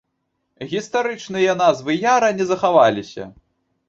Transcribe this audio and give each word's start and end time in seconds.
Гістарычныя 0.69 1.53
назвы 1.59 1.95
яра 2.15 2.29
не 2.39 2.45
захаваліся. 2.53 3.29